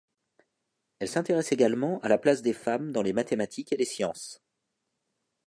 Elle 0.97 1.07
s'intéresse 1.09 1.51
également 1.51 1.99
à 1.99 2.07
la 2.07 2.17
place 2.17 2.41
des 2.41 2.53
femmes 2.53 2.91
dans 2.91 3.03
les 3.03 3.13
mathématiques 3.13 3.71
et 3.71 3.77
les 3.77 3.85
sciences. 3.85 4.41